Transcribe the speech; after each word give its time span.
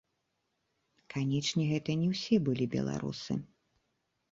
Канечне, 1.15 1.67
гэта 1.73 1.91
не 2.01 2.09
ўсе 2.15 2.41
былі 2.49 2.65
беларусы. 2.79 3.33